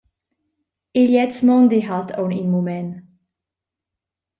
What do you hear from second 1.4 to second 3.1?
mondi halt aunc in mument.